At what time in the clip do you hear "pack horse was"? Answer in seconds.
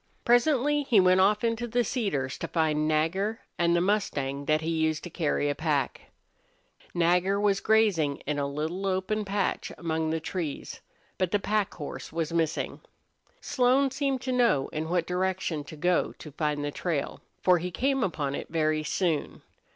11.37-12.33